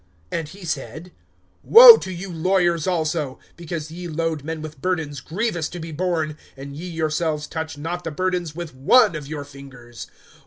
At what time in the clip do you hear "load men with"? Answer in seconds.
4.07-4.81